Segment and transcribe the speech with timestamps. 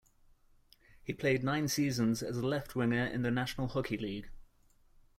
[1.03, 4.29] He played nine seasons as a left winger in the National Hockey League.